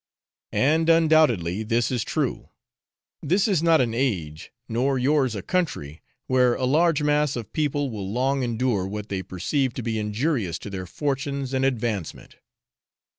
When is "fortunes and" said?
10.87-11.63